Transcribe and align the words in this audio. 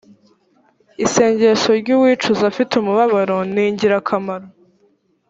isengesho 1.05 1.69
ry 1.81 1.89
uwicuza 1.95 2.43
afite 2.51 2.71
umubabaro 2.77 3.37
ningirakamaro 3.53 4.47